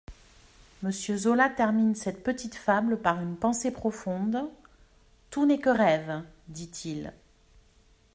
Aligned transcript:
Monsieur 0.81 1.15
Zola 1.15 1.47
termine 1.47 1.93
cette 1.93 2.23
petite 2.23 2.55
fable 2.55 2.99
par 3.03 3.21
une 3.21 3.37
pensée 3.37 3.69
profonde: 3.69 4.49
«Tout 5.29 5.45
n'est 5.45 5.59
que 5.59 5.69
rêve», 5.69 6.23
dit-il. 6.47 7.13